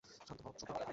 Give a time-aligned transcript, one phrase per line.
[0.19, 0.81] শান্ত হও, সত্য!